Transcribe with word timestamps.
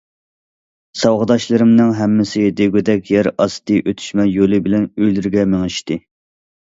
ساۋاقداشلىرىمنىڭ 1.01 1.91
ھەممىسى 1.99 2.43
دېگۈدەك 2.61 3.13
يەر 3.17 3.31
ئاستى 3.37 3.79
ئۆتۈشمە 3.85 4.27
يولى 4.33 4.63
بىلەن 4.69 4.89
ئۆيلىرىگە 4.97 5.45
مېڭىشتى. 5.53 6.01